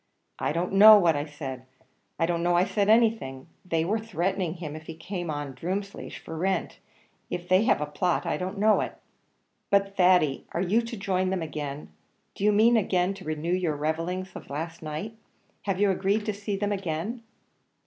[0.39, 1.67] "I don't know what I said
[2.17, 6.17] I don't know I said anything; they were threatening him, if he came on Drumleesh
[6.17, 6.79] for rent;
[7.29, 8.97] if they have a plot, I don't know it."
[9.69, 11.89] "But, Thady, are you to join them again?
[12.33, 15.17] do you mean again to renew your revellings of last night?
[15.65, 17.21] have you agreed to see them again?"